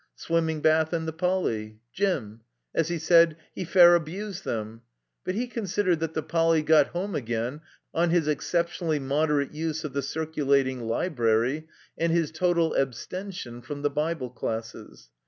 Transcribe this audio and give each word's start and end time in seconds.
Swimming 0.15 0.61
Bath 0.61 0.93
and 0.93 1.07
the 1.07 1.13
Poly. 1.13 1.79
Gym. 1.93 2.41
As 2.73 2.87
he 2.87 2.97
said, 2.97 3.37
he 3.53 3.63
fair 3.63 3.93
abused 3.93 4.47
'em." 4.47 4.81
But 5.23 5.35
he 5.35 5.45
considered 5.45 5.99
that 5.99 6.15
the 6.15 6.23
Poly. 6.23 6.63
got 6.63 6.87
home 6.87 7.13
again" 7.13 7.61
on 7.93 8.09
his 8.09 8.27
exceptionally 8.27 8.97
moderate 8.97 9.53
use 9.53 9.83
of 9.83 9.93
the 9.93 10.01
Circtdating 10.01 10.81
Library, 10.87 11.67
and 11.99 12.11
his 12.11 12.31
total 12.31 12.73
abstention 12.75 13.61
from 13.61 13.83
the 13.83 13.91
Bible 13.91 14.31
Classes. 14.31 15.11